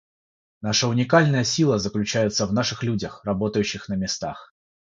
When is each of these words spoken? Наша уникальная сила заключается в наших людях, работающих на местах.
Наша 0.63 0.87
уникальная 0.87 1.43
сила 1.43 1.77
заключается 1.77 2.47
в 2.47 2.53
наших 2.53 2.81
людях, 2.81 3.21
работающих 3.23 3.87
на 3.87 3.93
местах. 3.93 4.51